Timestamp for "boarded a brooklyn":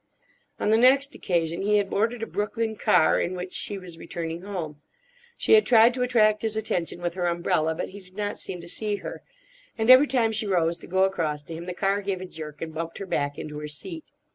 1.87-2.75